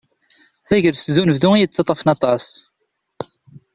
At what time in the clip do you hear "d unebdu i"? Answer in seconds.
1.15-1.59